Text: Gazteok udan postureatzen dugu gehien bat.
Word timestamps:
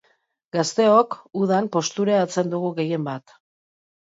Gazteok 0.55 1.13
udan 1.41 1.67
postureatzen 1.77 2.51
dugu 2.55 2.73
gehien 2.81 3.07
bat. 3.11 3.37